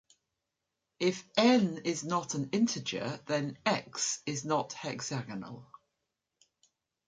If 0.99 1.23
"n" 1.37 1.81
is 1.83 2.03
not 2.03 2.33
an 2.33 2.49
integer, 2.53 3.21
then 3.27 3.59
"x" 3.67 4.23
is 4.25 4.43
not 4.43 4.73
hexagonal. 4.73 5.69